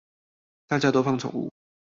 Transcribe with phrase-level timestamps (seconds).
[0.65, 1.51] 大家都放寵物